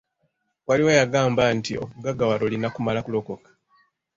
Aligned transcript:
Waliwo 0.67 0.89
eyangamba 0.93 1.43
nti 1.57 1.73
okugaggawala 1.83 2.41
olina 2.47 2.67
kumala 2.75 2.99
kulokoka. 3.05 3.49